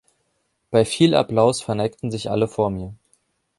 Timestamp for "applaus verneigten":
1.13-2.09